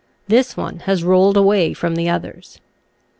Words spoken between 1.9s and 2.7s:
the others.